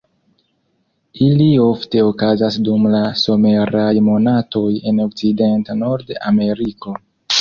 Ili 1.25 1.49
ofte 1.65 2.01
okazas 2.07 2.57
dum 2.69 2.87
la 2.95 3.01
someraj 3.25 3.93
monatoj 4.09 4.67
en 4.93 5.05
okcidenta 5.07 5.77
Nord-Ameriko. 5.83 6.97